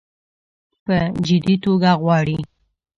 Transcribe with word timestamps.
په 0.85 0.97
جدي 1.25 1.55
توګه 1.65 1.91
غواړي. 2.01 2.37